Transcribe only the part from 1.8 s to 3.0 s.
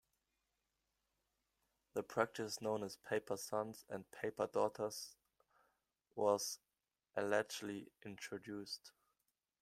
The practice known as